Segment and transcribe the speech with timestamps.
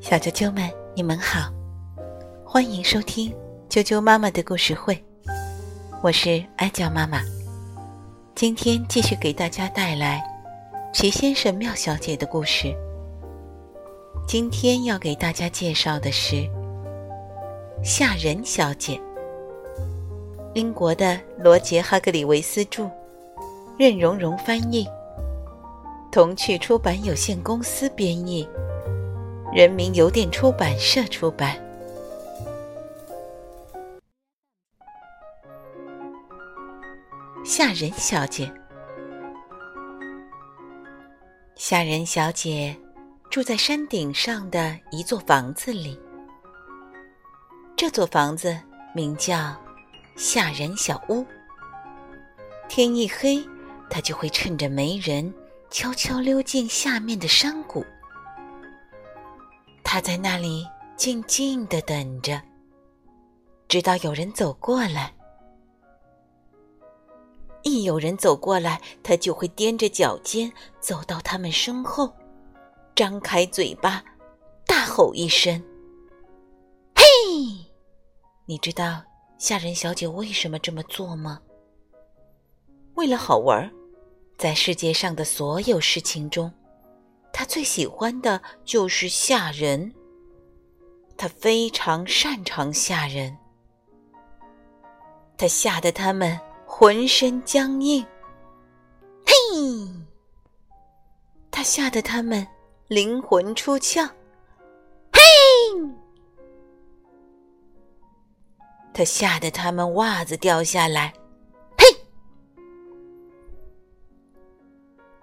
[0.00, 1.52] 小啾啾们，你们好，
[2.44, 3.34] 欢迎收听
[3.68, 5.02] 啾啾妈妈的故事会，
[6.02, 7.20] 我是哀娇妈妈。
[8.36, 10.22] 今天继续给大家带来
[10.92, 12.72] 齐先生、妙小姐的故事。
[14.26, 16.48] 今天要给大家介绍的是
[17.82, 19.00] 夏人小姐，
[20.54, 22.88] 英国的罗杰·哈格里维斯著，
[23.76, 24.86] 任蓉蓉翻译，
[26.12, 28.48] 童趣出版有限公司编译。
[29.54, 31.56] 人民邮电出版社出版。
[37.44, 38.52] 吓人小姐，
[41.54, 42.76] 吓人小姐
[43.30, 45.98] 住在山顶上的一座房子里。
[47.76, 48.56] 这座房子
[48.92, 49.56] 名叫
[50.16, 51.24] 吓人小屋。
[52.68, 53.44] 天一黑，
[53.88, 55.32] 她就会趁着没人，
[55.70, 57.84] 悄悄溜进下面的山谷。
[59.84, 62.40] 他在那里静静的等着，
[63.68, 65.14] 直到有人走过来。
[67.62, 72.12] 一有人走过来，他就会踮着脚尖走到他们身后，
[72.94, 74.02] 张开嘴巴，
[74.66, 75.62] 大吼一声
[76.96, 77.04] ：“嘿！”
[78.46, 79.02] 你知道
[79.38, 81.40] 吓人小姐为什么这么做吗？
[82.94, 83.70] 为了好玩儿，
[84.40, 86.50] 在世界上的所有事情中。
[87.30, 89.92] 他最喜欢的就是吓人，
[91.14, 93.36] 他非常擅长吓人，
[95.36, 98.02] 他吓得他们浑身僵硬，
[99.26, 99.34] 嘿！
[101.50, 102.46] 他吓得他们
[102.88, 104.08] 灵魂出窍，
[105.12, 105.20] 嘿！
[108.94, 111.12] 他吓得他们袜子掉下来，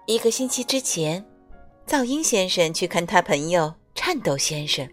[0.08, 1.22] 一个星期之前。
[1.86, 4.88] 噪音先生去看他朋友颤抖先生。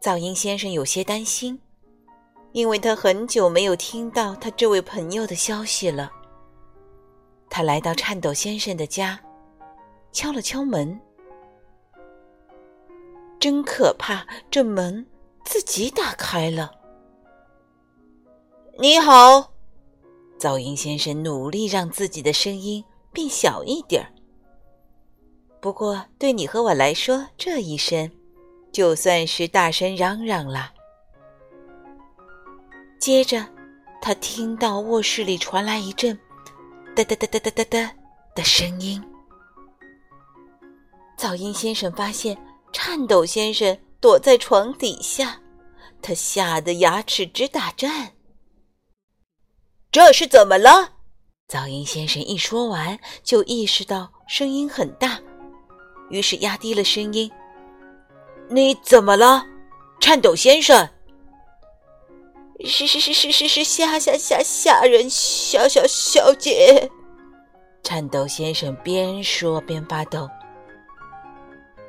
[0.00, 1.60] 噪音先生有些担心，
[2.50, 6.10] 因为他很久没有听到他这位朋友的消息了。
[7.48, 9.20] 他来到颤抖先生的家，
[10.10, 11.00] 敲了敲门。
[13.38, 15.06] 真可怕，这门
[15.44, 16.72] 自己打开了。
[18.78, 19.52] 你好，
[20.38, 24.08] 噪音先生努力让自己的声音变小一点儿。
[25.60, 28.10] 不过，对你和我来说，这一声
[28.72, 30.72] 就算是大声嚷嚷了。
[32.98, 33.46] 接着，
[34.00, 36.18] 他听到卧室里传来一阵
[36.96, 37.94] “哒哒哒哒哒哒哒”
[38.34, 39.02] 的声音。
[41.16, 42.36] 噪音先生发现
[42.72, 45.40] 颤抖先生躲在床底下，
[46.00, 48.12] 他吓得牙齿直打颤。
[49.92, 51.01] 这是怎么了？
[51.52, 55.20] 噪音先生一说完，就意识到声音很大。
[56.08, 57.30] 于是压低了声音
[58.48, 59.44] ：“你怎么了，
[60.00, 60.88] 颤抖先生
[62.64, 66.90] ？”“是是是是是是吓吓吓吓人，小小小姐。”
[67.84, 70.30] 颤抖先生边说边发抖。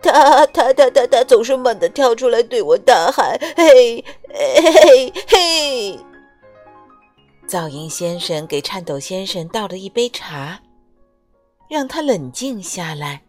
[0.01, 4.03] 他他他他他总是猛地跳出来对我大喊：“嘿
[4.33, 5.99] 嘿嘿！”
[7.53, 10.59] 噪音先生给颤抖先生倒了一杯茶，
[11.69, 13.21] 让他冷静下来。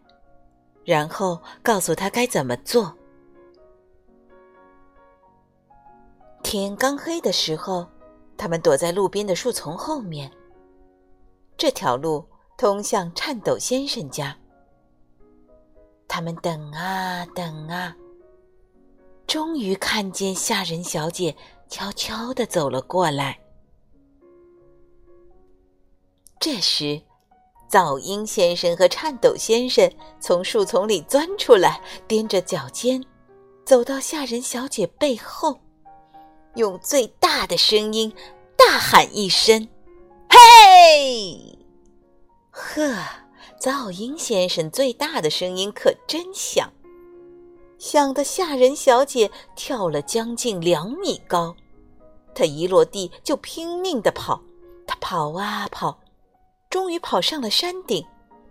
[0.83, 2.91] 然后告诉他该怎么做。
[6.41, 7.85] 天刚黑的时候，
[8.35, 10.31] 他们躲在路边的树丛后面。
[11.55, 12.25] 这条路
[12.57, 14.35] 通向颤抖先生家。
[16.07, 17.95] 他们等啊等啊，
[19.27, 21.35] 终于看见吓人小姐
[21.69, 23.39] 悄悄的走了过来。
[26.39, 27.01] 这时。
[27.67, 33.03] 噪音先生和颤抖先生从树丛里钻出来，踮着脚尖，
[33.65, 35.59] 走到吓人小姐背后，
[36.53, 38.13] 用最大的声音
[38.55, 39.67] 大喊一声
[40.29, 41.57] ：“嘿！”
[42.51, 42.95] 呵，
[43.59, 46.71] 噪音先生最大的声音可真响，
[47.79, 51.53] 响得吓人小姐跳了将近两米高。
[52.35, 54.39] 她一落地就拼命地跑，
[54.85, 55.99] 她跑啊跑。
[56.75, 58.05] 终于跑上了山顶，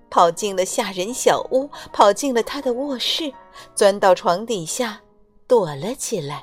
[0.09, 3.31] 跑进了吓人小屋，跑进了他的卧室，
[3.75, 4.99] 钻到床底下
[5.47, 6.43] 躲了起来。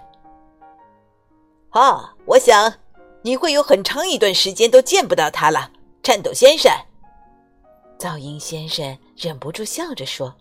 [1.71, 2.71] 啊，我想
[3.23, 5.71] 你会有很长一段时间都见不到他了，
[6.03, 6.71] 颤抖先生。
[7.97, 10.35] 噪音先生忍不住笑着说：“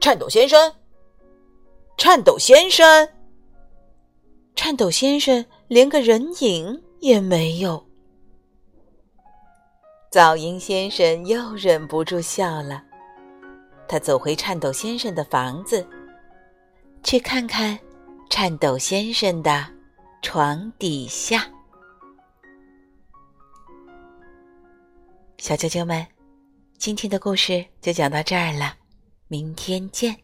[0.00, 0.72] 颤抖先生，
[1.96, 3.08] 颤抖先生，
[4.54, 7.84] 颤抖先生，连个人影也没有。”
[10.10, 12.82] 噪音先生又忍不住笑了，
[13.86, 15.86] 他走回颤抖先生的房子，
[17.04, 17.78] 去看看
[18.28, 19.64] 颤抖先生的
[20.20, 21.48] 床底下。
[25.38, 26.04] 小啾啾们，
[26.76, 28.74] 今天的故事就讲到这儿了，
[29.28, 30.16] 明天见。